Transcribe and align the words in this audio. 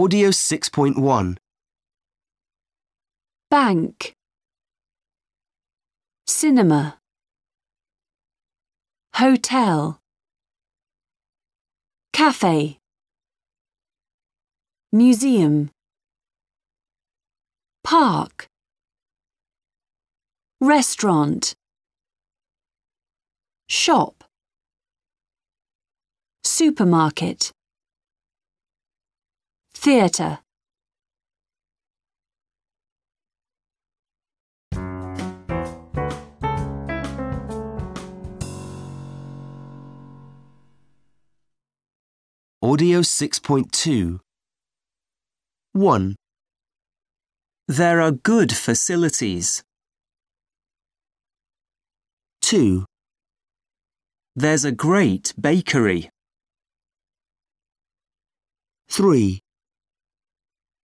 Audio 0.00 0.28
6.1 0.28 1.36
bank, 3.50 4.12
cinema, 6.24 6.98
hotel, 9.14 9.98
cafe, 12.12 12.78
museum, 14.92 15.70
park, 17.82 18.46
restaurant, 20.60 21.56
shop, 23.68 24.22
supermarket, 26.44 27.50
theatre. 29.80 30.40
Audio 42.60 43.00
6.2 43.02 44.18
1. 45.74 46.16
There 47.68 48.00
are 48.00 48.10
good 48.10 48.52
facilities. 48.52 49.62
2. 52.42 52.84
There's 54.34 54.64
a 54.64 54.72
great 54.72 55.34
bakery. 55.40 56.10
3. 58.90 59.40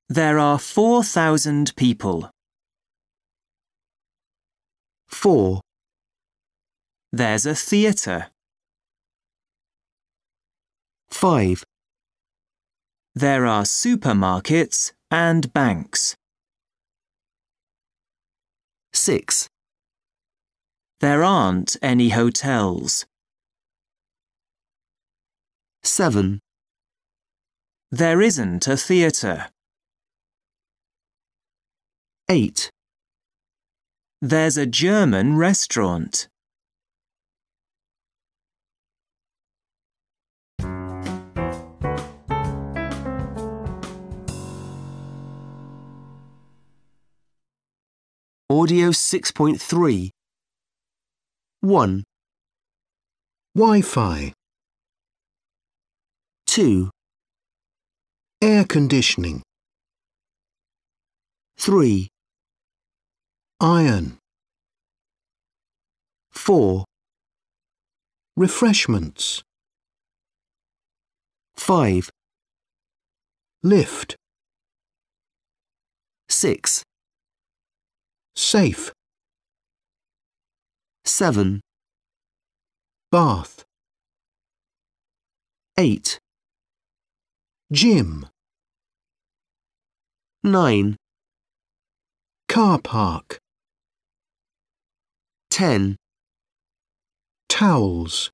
There 0.09 0.39
are 0.39 0.59
4,000 0.59 1.75
people. 1.77 2.31
4. 5.09 5.61
There's 7.11 7.47
a 7.47 7.55
theatre. 7.55 8.27
5. 11.09 11.65
There 13.15 13.47
are 13.47 13.63
supermarkets 13.63 14.93
and 15.11 15.53
banks. 15.53 16.17
6. 18.93 19.49
There 21.01 21.23
aren't 21.25 21.77
any 21.81 22.11
hotels. 22.11 23.07
7. 25.83 26.41
There 27.91 28.21
isn't 28.21 28.67
a 28.67 28.77
theatre. 28.77 29.49
8. 32.31 32.71
There's 34.23 34.57
a 34.57 34.65
German 34.65 35.37
restaurant. 35.37 36.27
Audio 48.49 48.89
6.3 48.91 50.11
1, 51.61 52.05
Wi-Fi, 53.55 54.33
2, 56.47 56.91
air 58.41 58.65
conditioning, 58.65 59.43
3, 61.59 62.09
iron, 63.65 64.19
4, 66.33 66.85
refreshments, 68.37 69.43
5, 71.57 72.11
lift, 73.63 74.17
6, 76.29 76.83
safe, 78.37 78.93
7, 81.07 81.63
bath, 83.11 83.65
8, 85.79 86.19
gym, 87.73 88.27
9, 90.43 90.97
car 92.47 92.79
park, 92.79 93.39
10, 95.55 95.95
towels, 97.49 98.33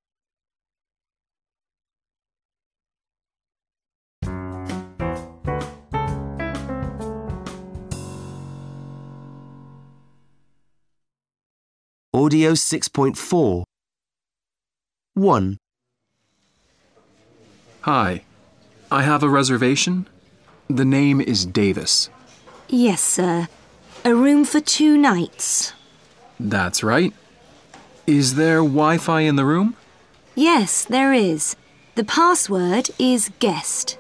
Audio 12.15 12.53
6.4 12.53 13.65
1, 15.13 15.59
Hi. 17.83 18.23
I 18.91 19.03
have 19.03 19.23
a 19.23 19.29
reservation. 19.29 20.09
The 20.71 20.87
name 20.87 21.21
is 21.21 21.45
Davis. 21.45 22.09
Yes, 22.71 23.03
sir. 23.03 23.47
A 24.07 24.15
room 24.15 24.47
for 24.47 24.61
two 24.61 24.97
nights. 24.97 25.75
That's 26.49 26.83
right. 26.83 27.13
Is 28.07 28.35
there 28.35 28.59
Wi 28.59 28.97
Fi 28.97 29.21
in 29.21 29.37
the 29.37 29.45
room? 29.45 29.77
Yes, 30.35 30.85
there 30.85 31.13
is. 31.13 31.55
The 31.97 32.05
password 32.05 32.89
is 32.99 33.31
guest. 33.41 33.99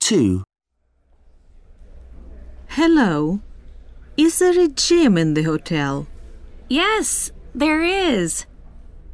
2, 0.00 0.42
Hello. 2.68 3.40
Is 4.16 4.38
there 4.38 4.58
a 4.58 4.68
gym 4.68 5.18
in 5.18 5.34
the 5.34 5.42
hotel? 5.42 6.06
Yes, 6.68 7.30
there 7.54 7.82
is. 7.82 8.46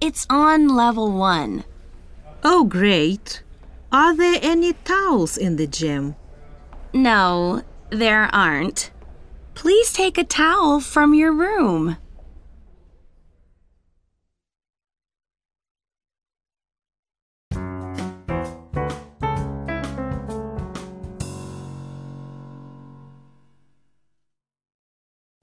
It's 0.00 0.26
on 0.28 0.68
level 0.68 1.10
one. 1.10 1.64
Oh, 2.44 2.64
great. 2.64 3.42
Are 3.90 4.14
there 4.16 4.38
any 4.42 4.72
towels 4.84 5.36
in 5.36 5.56
the 5.56 5.66
gym? 5.66 6.16
No, 6.92 7.62
there 7.92 8.24
aren't. 8.34 8.90
Please 9.54 9.92
take 9.92 10.16
a 10.18 10.24
towel 10.24 10.80
from 10.80 11.14
your 11.14 11.32
room. 11.32 11.98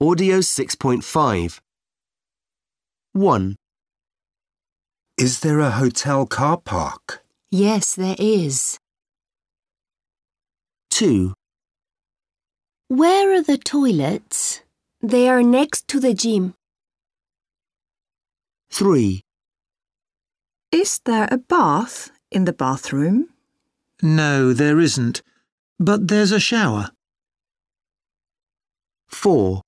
Audio 0.02 0.38
6.5 0.38 1.60
1, 3.12 3.56
Is 5.18 5.40
there 5.40 5.60
a 5.60 5.70
hotel 5.70 6.26
car 6.26 6.56
park? 6.56 7.22
Yes, 7.50 7.94
there 7.94 8.16
is. 8.18 8.78
2, 10.90 11.34
Where 12.90 13.32
are 13.32 13.40
the 13.40 13.56
toilets? 13.56 14.62
They 15.00 15.28
are 15.28 15.44
next 15.44 15.86
to 15.86 16.00
the 16.00 16.12
gym. 16.12 16.54
3, 18.72 19.22
Is 20.72 20.98
there 21.04 21.28
a 21.30 21.38
bath 21.38 22.10
in 22.32 22.46
the 22.46 22.52
bathroom? 22.52 23.28
No, 24.02 24.52
there 24.52 24.80
isn't. 24.80 25.22
But 25.78 26.08
there's 26.08 26.32
a 26.32 26.40
shower. 26.40 26.90
4, 29.06 29.62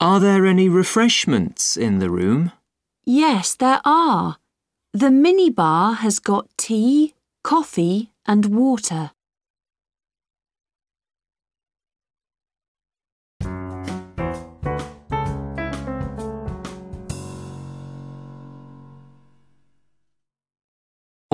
Are 0.00 0.18
there 0.18 0.46
any 0.46 0.70
refreshments 0.70 1.76
in 1.76 1.98
the 1.98 2.08
room? 2.08 2.52
Yes, 3.04 3.54
there 3.54 3.82
are. 3.84 4.38
The 4.94 5.10
minibar 5.10 5.96
has 5.96 6.20
got 6.20 6.48
tea, 6.56 7.12
coffee, 7.44 8.12
and 8.24 8.46
water. 8.46 9.10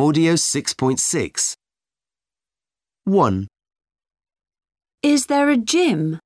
Audio 0.03 0.33
6.6 0.35 1.55
1, 3.05 3.47
Is 5.05 5.27
there 5.27 5.49
a 5.49 5.57
gym? 5.57 6.19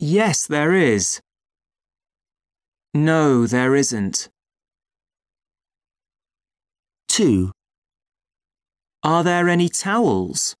Yes, 0.00 0.44
there 0.44 0.74
is. 0.74 1.20
No, 2.94 3.46
there 3.46 3.76
isn't. 3.76 4.28
2, 7.10 7.52
Are 9.04 9.22
there 9.22 9.48
any 9.48 9.68
towels? 9.68 10.56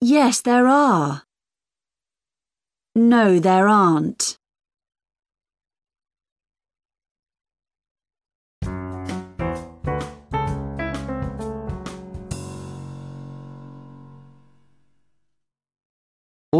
Yes, 0.00 0.40
there 0.40 0.66
are. 0.66 1.24
No, 2.94 3.38
there 3.38 3.68
aren't. 3.68 4.33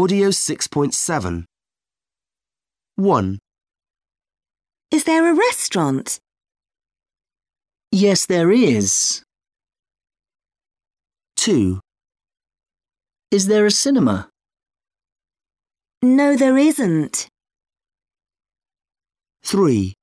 Audio 0.05 0.29
6.7. 0.29 1.45
1, 2.95 3.39
Is 4.91 5.03
there 5.05 5.27
a 5.27 5.33
restaurant? 5.33 6.19
Yes, 7.91 8.27
there 8.27 8.51
is. 8.51 9.23
2, 11.37 11.79
Is 13.31 13.47
there 13.47 13.65
a 13.65 13.71
cinema? 13.71 14.29
No, 16.03 16.37
there 16.37 16.59
isn't. 16.59 17.27
3, 19.43 19.95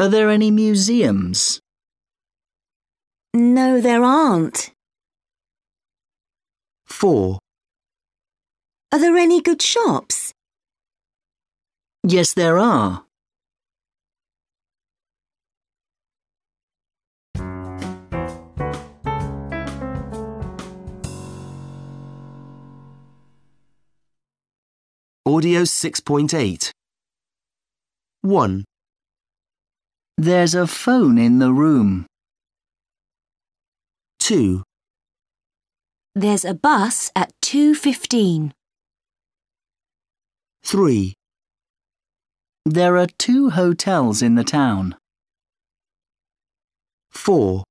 Are 0.00 0.08
there 0.08 0.30
any 0.30 0.50
museums? 0.50 1.60
No, 3.32 3.80
there 3.80 4.02
aren't. 4.02 4.72
4, 6.86 7.38
Are 8.90 8.98
there 8.98 9.18
any 9.18 9.42
good 9.42 9.60
shops? 9.60 10.32
Yes, 12.02 12.32
there 12.32 12.56
are. 12.58 13.04
Audio 25.26 25.62
6.8. 25.62 26.70
1, 28.22 28.64
There's 30.16 30.54
a 30.54 30.66
phone 30.66 31.18
in 31.18 31.38
the 31.38 31.52
room. 31.52 32.06
2, 34.20 34.62
There's 36.14 36.46
a 36.46 36.54
bus 36.54 37.10
at 37.14 37.32
2.15. 37.42 38.52
3, 40.70 41.14
There 42.66 42.98
are 42.98 43.06
two 43.06 43.48
hotels 43.48 44.20
in 44.20 44.34
the 44.34 44.44
town. 44.44 44.96
4, 47.10 47.64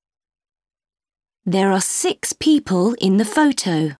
There 1.45 1.71
are 1.71 1.79
six 1.79 2.33
people 2.33 2.95
in 2.99 3.17
the 3.17 3.23
photo. 3.23 3.95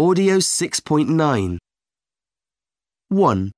Audio 0.00 0.38
6.9. 0.38 1.58
1, 3.08 3.52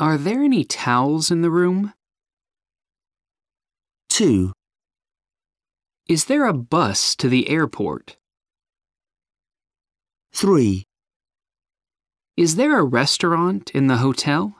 Are 0.00 0.16
there 0.16 0.44
any 0.44 0.62
towels 0.62 1.32
in 1.32 1.42
the 1.42 1.50
room? 1.50 1.92
2, 4.10 4.52
Is 6.08 6.26
there 6.26 6.46
a 6.46 6.52
bus 6.52 7.16
to 7.16 7.28
the 7.28 7.48
airport? 7.48 8.16
3, 10.32 10.84
Is 12.36 12.54
there 12.54 12.78
a 12.78 12.84
restaurant 12.84 13.72
in 13.72 13.88
the 13.88 13.96
hotel? 13.96 14.54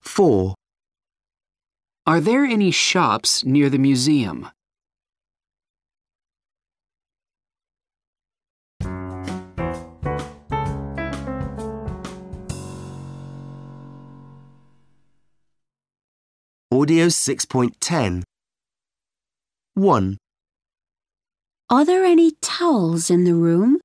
4, 0.00 0.54
Are 2.06 2.20
there 2.22 2.46
any 2.46 2.70
shops 2.70 3.44
near 3.44 3.68
the 3.68 3.78
museum? 3.78 4.48
Audio 16.80 17.08
6.10. 17.08 18.22
1, 19.74 20.16
Are 21.68 21.84
there 21.84 22.04
any 22.04 22.30
towels 22.40 23.10
in 23.10 23.24
the 23.24 23.34
room? 23.34 23.80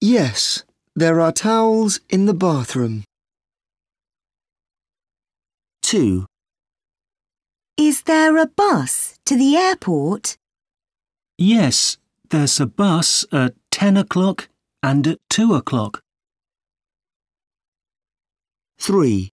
Yes, 0.00 0.64
there 0.96 1.20
are 1.20 1.30
towels 1.30 2.00
in 2.08 2.24
the 2.24 2.32
bathroom. 2.32 3.04
2, 5.82 6.24
Is 7.76 8.04
there 8.04 8.38
a 8.38 8.46
bus 8.46 9.18
to 9.26 9.36
the 9.36 9.58
airport? 9.58 10.38
Yes, 11.36 11.98
there's 12.30 12.58
a 12.58 12.66
bus 12.66 13.26
at 13.30 13.52
10 13.72 13.98
o'clock 13.98 14.48
and 14.82 15.06
at 15.06 15.18
2 15.28 15.52
o'clock. 15.52 16.00
3, 18.78 19.28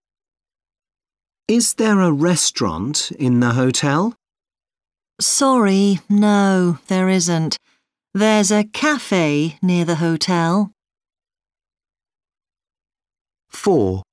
Is 1.47 1.75
there 1.75 2.01
a 2.01 2.11
restaurant 2.11 3.09
in 3.17 3.39
the 3.39 3.51
hotel? 3.51 4.13
Sorry, 5.21 6.01
no, 6.09 6.79
there 6.89 7.07
isn't. 7.07 7.57
There's 8.13 8.51
a 8.51 8.65
cafe 8.65 9.57
near 9.61 9.85
the 9.85 9.95
hotel. 9.95 10.73
4, 13.47 14.03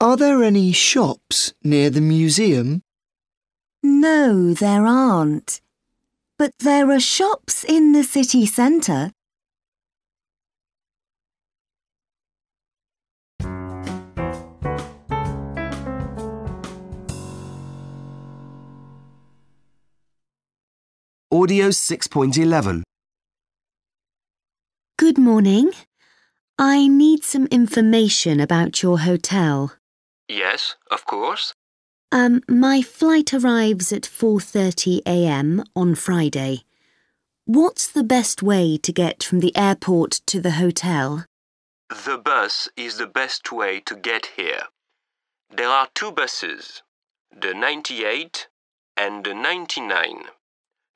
Are 0.00 0.16
there 0.16 0.42
any 0.42 0.72
shops 0.72 1.52
near 1.62 1.90
the 1.90 2.00
museum? 2.00 2.80
No, 3.82 4.54
there 4.54 4.86
aren't. 4.86 5.60
But 6.38 6.52
there 6.58 6.90
are 6.90 7.00
shops 7.00 7.64
in 7.64 7.92
the 7.92 8.02
city 8.02 8.46
centre. 8.46 9.12
Audio 21.32 21.68
6.11. 21.68 22.82
Good 24.98 25.16
morning. 25.16 25.72
I 26.58 26.86
need 26.86 27.24
some 27.24 27.46
information 27.46 28.38
about 28.38 28.82
your 28.82 28.98
hotel. 28.98 29.72
Yes, 30.28 30.76
of 30.90 31.06
course. 31.06 31.54
Um, 32.12 32.42
my 32.50 32.82
flight 32.82 33.32
arrives 33.32 33.94
at 33.94 34.02
4:30 34.02 35.00
a.m. 35.06 35.64
on 35.74 35.94
Friday. 35.94 36.64
What's 37.46 37.86
the 37.86 38.04
best 38.04 38.42
way 38.42 38.76
to 38.76 38.92
get 38.92 39.24
from 39.24 39.40
the 39.40 39.56
airport 39.56 40.20
to 40.26 40.38
the 40.38 40.56
hotel? 40.62 41.24
The 41.88 42.18
bus 42.18 42.68
is 42.76 42.98
the 42.98 43.06
best 43.06 43.50
way 43.50 43.80
to 43.86 43.94
get 43.96 44.26
here. 44.36 44.64
There 45.48 45.70
are 45.70 45.88
two 45.94 46.12
buses, 46.12 46.82
the 47.34 47.54
98 47.54 48.48
and 48.98 49.24
the 49.24 49.32
99. 49.32 50.28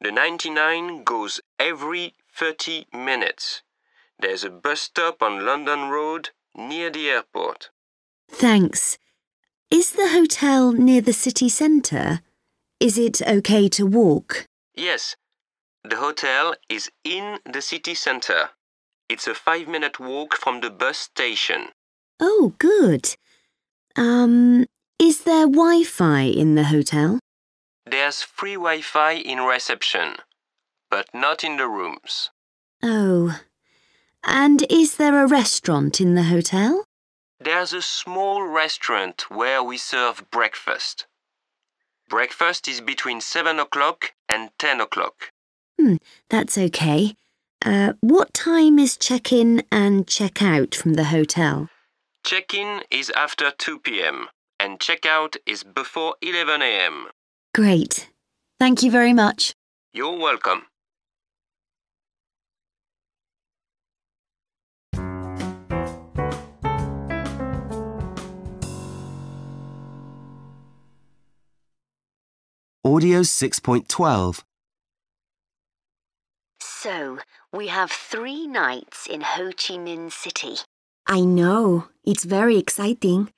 The 0.01 0.13
99 0.13 1.05
goes 1.05 1.41
every 1.59 2.15
30 2.35 2.87
minutes. 2.93 3.63
There's 4.19 4.45
a 4.45 4.51
bus 4.51 4.81
stop 4.81 5.23
on 5.23 5.45
London 5.45 5.89
Road 5.89 6.31
near 6.55 6.91
the 6.91 7.09
airport. 7.09 7.71
Thanks. 8.31 8.99
Is 9.71 9.93
the 9.93 10.09
hotel 10.09 10.73
near 10.73 11.01
the 11.01 11.13
city 11.13 11.49
centre? 11.49 12.21
Is 12.79 12.99
it 12.99 13.23
okay 13.23 13.69
to 13.71 13.87
walk? 13.87 14.47
Yes, 14.75 15.17
the 15.83 15.97
hotel 15.97 16.55
is 16.69 16.91
in 17.05 17.39
the 17.51 17.63
city 17.63 17.95
center. 17.95 18.51
It's 19.09 19.27
a 19.27 19.35
five 19.35 19.67
minute 19.67 19.99
walk 19.99 20.37
from 20.37 20.61
the 20.61 20.71
bus 20.71 20.99
station. 20.99 21.69
Oh, 22.21 22.55
good. 22.59 23.17
Um, 23.97 24.67
is 24.99 25.25
there 25.25 25.47
Wi-Fi 25.47 26.23
in 26.23 26.55
the 26.55 26.65
hotel? 26.65 27.19
There's 27.89 28.23
free 28.23 28.55
Wi 28.55 28.81
Fi 28.81 29.13
in 29.13 29.39
reception, 29.39 30.17
but 30.91 31.09
not 31.15 31.45
in 31.45 31.57
the 31.57 31.69
rooms. 31.69 32.31
Oh. 32.83 33.41
And 34.25 34.67
is 34.69 34.97
there 34.97 35.23
a 35.23 35.29
restaurant 35.29 36.01
in 36.01 36.17
the 36.17 36.25
hotel? 36.25 36.85
There's 37.39 37.73
a 37.73 37.83
small 37.83 38.43
restaurant 38.43 39.31
where 39.31 39.63
we 39.63 39.77
serve 39.77 40.29
breakfast. 40.33 41.07
Breakfast 42.09 42.67
is 42.67 42.81
between 42.81 43.21
7 43.21 43.61
o'clock 43.61 44.15
and 44.29 44.51
10 44.59 44.81
o'clock. 44.81 45.31
Hmm, 45.79 45.97
that's 46.29 46.59
okay. 46.59 47.15
Uh, 47.65 47.93
what 48.01 48.35
time 48.35 48.79
is 48.81 48.97
check-in 48.97 49.63
and 49.71 50.09
check-out 50.09 50.75
from 50.75 50.95
the 50.95 51.05
hotel? 51.05 51.69
Check 52.25 52.53
in 52.53 52.83
is 52.91 53.11
after 53.11 53.53
2 53.53 53.79
p.m. 53.79 54.29
and 54.59 54.81
check 54.81 55.07
out 55.07 55.37
is 55.47 55.63
before 55.63 56.17
11 56.21 56.63
a.m. 56.63 57.09
Great. 57.57 58.11
Thank 58.61 58.83
you 58.83 58.91
very 58.91 59.15
much. 59.15 59.55
You're 59.95 60.19
welcome. 60.19 60.65
Audio 72.85 73.23
6.12. 73.23 74.43
So, 76.61 77.19
we 77.55 77.69
have 77.69 77.91
three 77.91 78.47
nights 78.47 79.07
in 79.07 79.23
Ho 79.23 79.47
Chi 79.47 79.77
Minh 79.77 80.13
City. 80.13 80.57
I 81.07 81.23
know, 81.23 81.89
it's 82.05 82.25
very 82.25 82.59
exciting. 82.59 83.31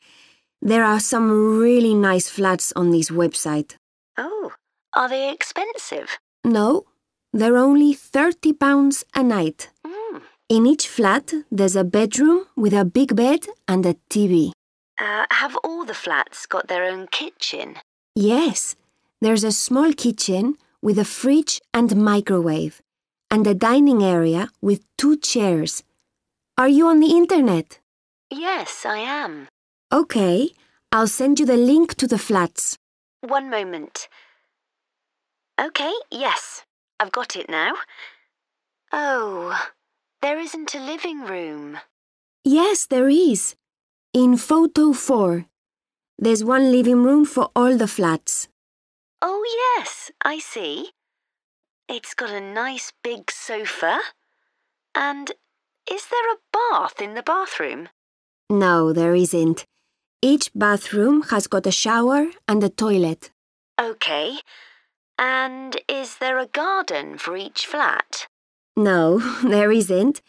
There 0.60 0.82
are 0.82 0.98
some 0.98 1.60
really 1.60 1.94
nice 1.94 2.28
flats 2.28 2.72
on 2.74 2.90
this 2.90 3.10
website. 3.10 3.77
Oh, 4.18 4.52
are 4.94 5.08
they 5.08 5.32
expensive? 5.32 6.18
No, 6.44 6.86
they're 7.32 7.56
only 7.56 7.94
£30 7.94 9.04
a 9.14 9.22
night. 9.22 9.70
Mm. 9.86 10.22
In 10.48 10.66
each 10.66 10.88
flat, 10.88 11.32
there's 11.52 11.76
a 11.76 11.84
bedroom 11.84 12.46
with 12.56 12.72
a 12.72 12.84
big 12.84 13.14
bed 13.14 13.46
and 13.68 13.86
a 13.86 13.94
TV. 14.10 14.50
Uh, 14.98 15.24
have 15.30 15.56
all 15.62 15.84
the 15.84 15.94
flats 15.94 16.46
got 16.46 16.66
their 16.66 16.84
own 16.84 17.06
kitchen? 17.06 17.76
Yes, 18.16 18.74
there's 19.20 19.44
a 19.44 19.52
small 19.52 19.92
kitchen 19.92 20.56
with 20.82 20.98
a 20.98 21.04
fridge 21.04 21.60
and 21.72 21.94
microwave, 21.96 22.82
and 23.30 23.46
a 23.46 23.54
dining 23.54 24.02
area 24.02 24.48
with 24.60 24.84
two 24.96 25.16
chairs. 25.16 25.84
Are 26.56 26.68
you 26.68 26.88
on 26.88 26.98
the 26.98 27.16
internet? 27.16 27.78
Yes, 28.30 28.84
I 28.84 28.98
am. 28.98 29.46
Okay, 29.92 30.50
I'll 30.90 31.06
send 31.06 31.38
you 31.38 31.46
the 31.46 31.56
link 31.56 31.94
to 31.96 32.08
the 32.08 32.18
flats. 32.18 32.76
One 33.20 33.50
moment. 33.50 34.08
Okay, 35.60 35.92
yes, 36.10 36.64
I've 37.00 37.10
got 37.10 37.34
it 37.34 37.48
now. 37.48 37.72
Oh, 38.92 39.58
there 40.22 40.38
isn't 40.38 40.74
a 40.74 40.80
living 40.80 41.22
room. 41.22 41.78
Yes, 42.44 42.86
there 42.86 43.08
is. 43.08 43.56
In 44.14 44.36
photo 44.36 44.92
4. 44.92 45.46
There's 46.18 46.44
one 46.44 46.70
living 46.70 47.02
room 47.02 47.24
for 47.24 47.50
all 47.54 47.76
the 47.76 47.88
flats. 47.88 48.48
Oh, 49.20 49.44
yes, 49.76 50.10
I 50.24 50.38
see. 50.38 50.90
It's 51.88 52.14
got 52.14 52.30
a 52.30 52.40
nice 52.40 52.92
big 53.02 53.30
sofa. 53.30 53.98
And 54.94 55.32
is 55.90 56.06
there 56.06 56.32
a 56.32 56.38
bath 56.52 57.00
in 57.00 57.14
the 57.14 57.22
bathroom? 57.22 57.88
No, 58.48 58.92
there 58.92 59.14
isn't. 59.14 59.66
Each 60.20 60.50
bathroom 60.52 61.22
has 61.30 61.46
got 61.46 61.66
a 61.66 61.70
shower 61.70 62.26
and 62.48 62.62
a 62.64 62.68
toilet. 62.68 63.30
Okay. 63.80 64.38
And 65.16 65.76
is 65.88 66.16
there 66.18 66.38
a 66.38 66.46
garden 66.46 67.18
for 67.18 67.36
each 67.36 67.66
flat? 67.66 68.26
No, 68.76 69.18
there 69.42 69.70
isn't. 69.70 70.20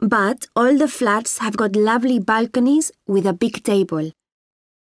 But 0.00 0.46
all 0.54 0.76
the 0.76 0.88
flats 0.88 1.38
have 1.38 1.56
got 1.56 1.76
lovely 1.76 2.18
balconies 2.18 2.90
with 3.06 3.26
a 3.26 3.32
big 3.32 3.62
table. 3.62 4.10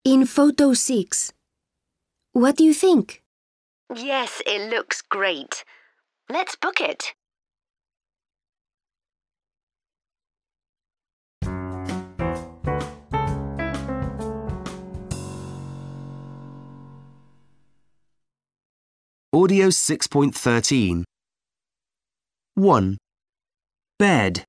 In 0.03 0.25
photo 0.25 0.74
6. 0.74 1.34
What 2.32 2.58
do 2.58 2.63
you 2.63 2.74
think? 2.74 3.22
Yes, 3.93 4.41
it 4.48 4.70
looks 4.70 5.01
great. 5.01 5.63
Let's 6.29 6.55
book 6.55 6.82
it. 6.82 7.13
Audio 19.36 19.70
6.13. 19.70 21.04
1, 22.54 22.98
Bed. 23.98 24.46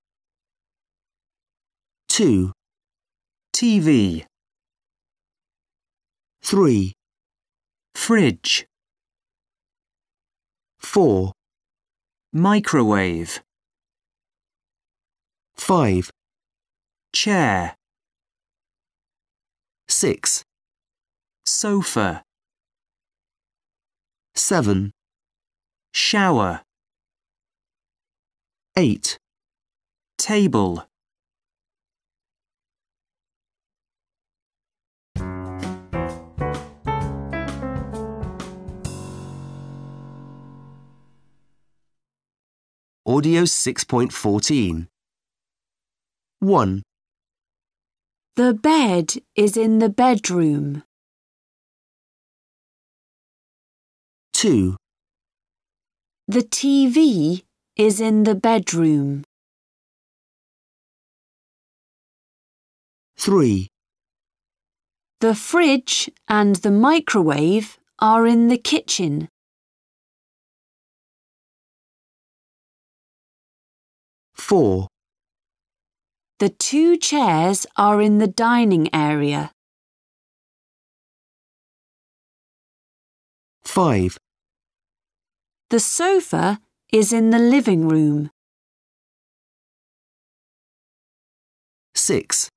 2, 2.11 2.53
TV. 3.57 4.26
3, 6.43 6.93
Fridge. 7.95 8.67
4, 10.81 11.33
Microwave. 12.35 13.41
5, 15.57 16.11
Chair. 17.14 17.75
6, 19.88 20.43
Sofa. 21.47 22.23
7, 24.37 24.91
Shower. 25.93 26.62
8, 28.76 29.19
Table. 30.19 30.88
Audio 43.07 43.43
6.14. 43.43 44.88
1, 46.41 46.83
The 48.35 48.55
bed 48.55 49.14
is 49.37 49.57
in 49.57 49.79
the 49.79 49.88
bedroom. 49.88 50.83
2, 54.44 54.76
The 56.28 56.42
TV 56.42 57.44
is 57.76 57.98
in 57.98 58.24
the 58.24 58.34
bedroom. 58.34 59.24
3, 63.16 63.68
The 65.20 65.34
fridge 65.34 66.10
and 66.28 66.56
the 66.56 66.70
microwave 66.70 67.78
are 67.98 68.26
in 68.26 68.48
the 68.48 68.58
kitchen. 68.58 69.30
4, 74.34 74.88
The 76.40 76.50
two 76.50 76.98
chairs 76.98 77.64
are 77.78 78.02
in 78.02 78.18
the 78.18 78.28
dining 78.28 78.94
area. 78.94 79.52
5, 83.64 84.18
The 85.75 85.81
sofa 85.81 86.61
is 86.93 87.12
in 87.12 87.31
the 87.31 87.40
living 87.40 87.88
room. 87.88 88.31
6, 91.97 92.49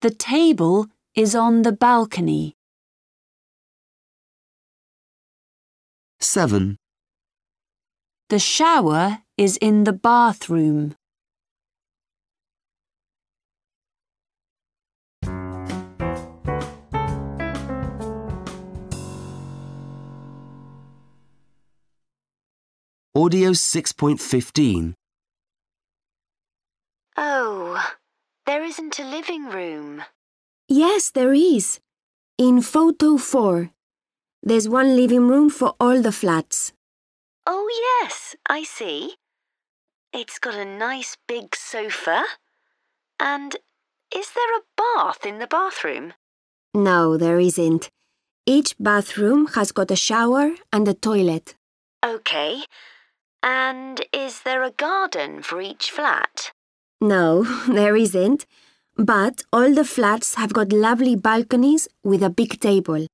The 0.00 0.08
table 0.08 0.86
is 1.14 1.34
on 1.34 1.60
the 1.64 1.72
balcony. 1.72 2.54
7, 6.18 6.78
The 8.30 8.38
shower 8.38 9.18
is 9.36 9.58
in 9.58 9.84
the 9.84 9.92
bathroom. 9.92 10.96
Audio 23.16 23.52
6.15. 23.52 24.92
Oh, 27.16 27.82
there 28.44 28.62
isn't 28.62 28.98
a 28.98 29.08
living 29.08 29.46
room. 29.46 30.02
Yes, 30.68 31.12
there 31.12 31.32
is. 31.32 31.80
In 32.36 32.60
photo 32.60 33.16
4. 33.16 33.70
There's 34.42 34.68
one 34.68 34.94
living 34.96 35.28
room 35.28 35.48
for 35.48 35.74
all 35.80 36.02
the 36.02 36.12
flats. 36.12 36.74
Oh, 37.46 37.66
yes, 38.02 38.36
I 38.50 38.64
see. 38.64 39.14
It's 40.12 40.38
got 40.38 40.54
a 40.54 40.66
nice 40.66 41.16
big 41.26 41.56
sofa. 41.56 42.22
And 43.18 43.56
is 44.14 44.30
there 44.34 44.58
a 44.58 44.66
bath 44.76 45.24
in 45.24 45.38
the 45.38 45.46
bathroom? 45.46 46.12
No, 46.74 47.16
there 47.16 47.40
isn't. 47.40 47.88
Each 48.44 48.74
bathroom 48.78 49.46
has 49.54 49.72
got 49.72 49.90
a 49.90 49.96
shower 49.96 50.50
and 50.70 50.86
a 50.86 50.92
toilet. 50.92 51.54
Okay. 52.04 52.64
And 53.46 54.04
is 54.12 54.42
there 54.42 54.64
a 54.64 54.72
garden 54.72 55.40
for 55.40 55.60
each 55.60 55.92
flat? 55.92 56.50
No, 57.00 57.44
there 57.68 57.94
isn't. 57.94 58.44
But 58.96 59.44
all 59.52 59.72
the 59.72 59.84
flats 59.84 60.34
have 60.34 60.52
got 60.52 60.72
lovely 60.72 61.14
balconies 61.14 61.86
with 62.02 62.24
a 62.24 62.28
big 62.28 62.58
table. 62.58 63.06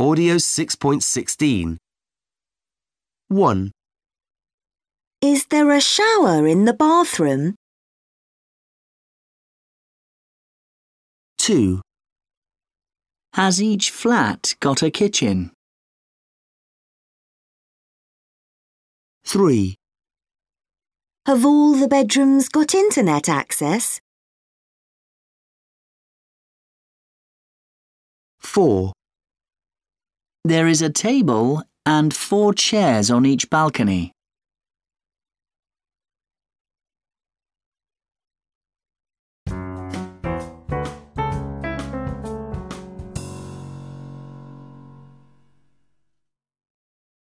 Audio 0.00 0.36
6.16. 0.36 1.76
1, 3.28 3.70
Is 5.22 5.46
there 5.46 5.70
a 5.70 5.80
shower 5.80 6.48
in 6.48 6.64
the 6.64 6.72
bathroom? 6.72 7.54
2, 11.48 11.80
Has 13.32 13.62
each 13.62 13.90
flat 13.90 14.54
got 14.60 14.82
a 14.82 14.90
kitchen? 14.90 15.50
3, 19.24 19.74
Have 21.24 21.46
all 21.46 21.72
the 21.72 21.88
bedrooms 21.88 22.50
got 22.50 22.74
internet 22.74 23.30
access? 23.30 23.98
4, 28.40 28.92
There 30.44 30.68
is 30.68 30.82
a 30.82 30.90
table 30.90 31.62
and 31.86 32.12
four 32.12 32.52
chairs 32.52 33.10
on 33.10 33.24
each 33.24 33.48
balcony. 33.48 34.12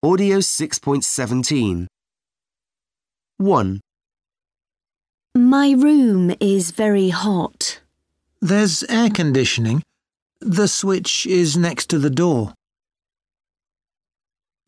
Audio 0.05 0.39
6.17. 0.39 1.87
1, 3.39 3.81
My 5.35 5.71
room 5.71 6.35
is 6.41 6.73
very 6.73 7.09
hot. 7.09 7.81
There's 8.39 8.85
air 8.91 9.09
conditioning. 9.09 9.83
The 10.43 10.69
switch 10.69 11.25
is 11.25 11.57
next 11.57 11.87
to 11.87 11.99
the 11.99 12.11
door. 12.11 12.53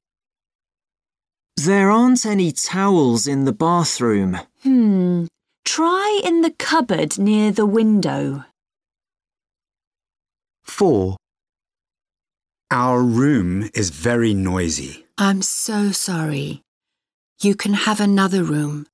There 1.64 1.90
aren't 1.90 2.24
any 2.24 2.52
towels 2.52 3.26
in 3.26 3.44
the 3.44 3.52
bathroom. 3.52 4.38
Hmm. 4.62 5.24
Try 5.64 6.20
in 6.22 6.42
the 6.42 6.52
cupboard 6.52 7.18
near 7.18 7.50
the 7.50 7.66
window. 7.66 8.44
4, 10.62 11.16
Our 12.70 13.02
room 13.02 13.68
is 13.74 13.90
very 13.90 14.34
noisy. 14.34 15.06
I'm 15.18 15.42
so 15.42 15.90
sorry. 15.90 16.62
You 17.40 17.56
can 17.56 17.72
have 17.74 18.00
another 18.00 18.44
room. 18.44 18.86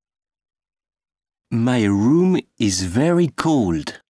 My 1.50 1.84
room 1.84 2.38
is 2.58 2.82
very 2.82 3.28
cold. 3.28 4.02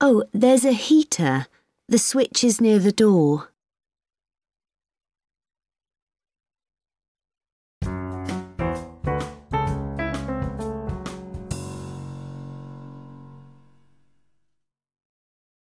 Oh, 0.00 0.22
there's 0.32 0.64
a 0.64 0.70
heater. 0.70 1.46
The 1.88 1.98
switch 1.98 2.44
is 2.44 2.60
near 2.60 2.78
the 2.78 2.92
door. 2.92 3.50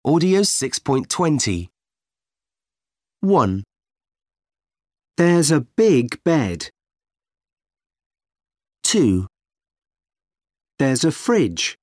Audio 0.04 0.42
6.20. 0.42 1.68
1, 3.22 3.64
There's 5.16 5.50
a 5.50 5.60
big 5.60 6.22
bed. 6.22 6.70
2, 8.84 9.26
There's 10.78 11.04
a 11.04 11.10
fridge. 11.10 11.78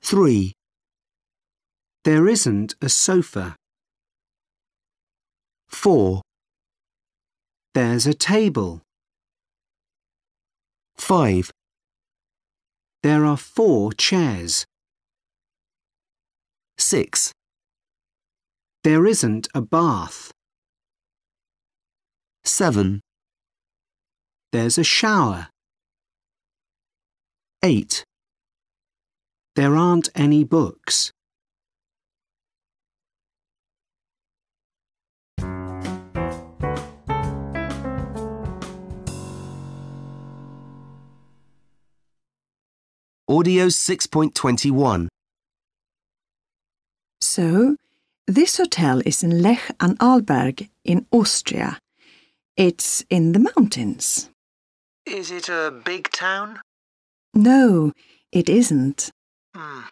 3, 0.00 0.54
There 2.04 2.26
isn't 2.26 2.76
a 2.80 2.88
sofa. 2.88 3.56
4, 5.68 6.22
There's 7.74 8.06
a 8.06 8.14
table. 8.14 8.80
5, 10.96 11.50
There 13.02 13.26
are 13.26 13.36
four 13.36 13.92
chairs. 13.92 14.64
6, 16.78 17.32
There 18.82 19.04
isn't 19.04 19.48
a 19.54 19.60
bath. 19.60 20.32
7, 22.44 23.02
There's 24.52 24.78
a 24.78 24.84
shower. 24.84 25.48
8, 27.64 28.04
There 29.56 29.74
aren't 29.74 30.10
any 30.14 30.44
books. 30.44 31.10
Audio 43.28 43.66
6.21. 43.66 45.08
So, 47.20 47.76
this 48.28 48.58
hotel 48.58 49.02
is 49.04 49.24
in 49.24 49.42
Lech 49.42 49.74
am 49.80 49.96
Arlberg 49.96 50.68
in 50.84 51.06
Austria. 51.10 51.80
It's 52.56 53.04
in 53.10 53.32
the 53.32 53.50
mountains. 53.56 54.30
Is 55.04 55.32
it 55.32 55.48
a 55.48 55.72
big 55.84 56.12
town? 56.12 56.60
No, 57.38 57.92
it 58.32 58.48
isn't. 58.48 59.10
Hmm. 59.54 59.82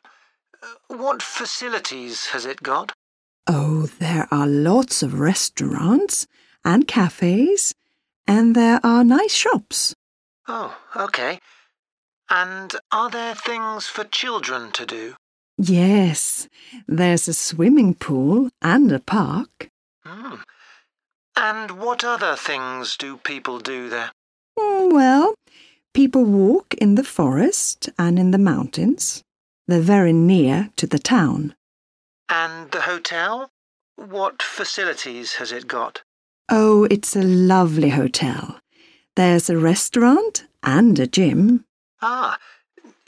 Uh, 0.63 0.97
What 0.97 1.23
facilities 1.23 2.27
has 2.33 2.45
it 2.45 2.61
got? 2.61 2.93
Oh, 3.47 3.87
there 4.01 4.27
are 4.33 4.49
lots 4.49 5.03
of 5.05 5.21
restaurants 5.21 6.27
and 6.65 6.89
cafes, 6.89 7.73
and 8.27 8.57
there 8.57 8.81
are 8.83 9.05
nice 9.05 9.33
shops. 9.33 9.95
Oh, 10.49 10.77
okay. 10.97 11.39
And 12.29 12.75
are 12.91 13.11
there 13.11 13.37
things 13.37 13.87
for 13.87 14.03
children 14.03 14.73
to 14.73 14.85
do? 14.85 15.15
Yes, 15.57 16.49
there's 16.89 17.29
a 17.29 17.35
swimming 17.35 17.95
pool 17.95 18.51
and 18.61 18.91
a 18.91 18.99
park. 18.99 19.69
Hmm. 20.05 20.41
And 21.37 21.71
what 21.79 22.03
other 22.03 22.35
things 22.35 22.97
do 22.97 23.19
people 23.19 23.61
do 23.61 23.89
there? 23.89 24.11
Mm, 24.59 24.93
Well, 24.93 25.35
people 25.97 26.27
walk 26.27 26.75
in 26.75 26.95
the 26.95 27.03
forest 27.03 27.89
and 27.99 28.19
in 28.19 28.31
the 28.31 28.47
mountains. 28.55 29.25
They're 29.67 29.81
very 29.81 30.13
near 30.13 30.69
to 30.77 30.87
the 30.87 30.99
town. 30.99 31.55
And 32.29 32.71
the 32.71 32.83
hotel? 32.83 33.49
What 33.97 34.43
facilities 34.43 35.37
has 35.37 35.53
it 35.53 35.67
got? 35.67 36.03
Oh, 36.51 36.87
it's 36.91 37.17
a 37.17 37.23
lovely 37.23 37.89
hotel. 37.89 38.61
There's 39.15 39.49
a 39.49 39.57
restaurant 39.57 40.45
and 40.63 40.99
a 40.99 41.07
gym. 41.07 41.65
Ah, 42.03 42.39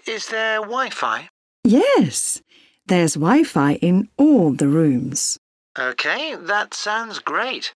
is 0.06 0.28
there 0.28 0.60
Wi 0.60 0.88
Fi? 0.88 1.28
Yes, 1.64 2.40
there's 2.86 3.16
Wi 3.16 3.42
Fi 3.42 3.74
in 3.74 4.08
all 4.16 4.52
the 4.52 4.68
rooms. 4.68 5.38
Okay, 5.78 6.36
that 6.36 6.72
sounds 6.72 7.18
great. 7.18 7.74